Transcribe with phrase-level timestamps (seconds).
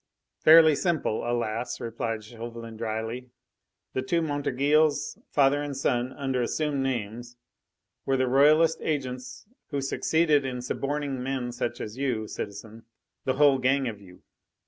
[0.39, 3.29] "Fairly simply, alas!" replied Chauvelin dryly.
[3.93, 7.37] "The two Montorgueils, father and son, under assumed names,
[8.07, 12.85] were the Royalist agents who succeeded in suborning men such as you, citizen
[13.25, 14.23] the whole gang of you.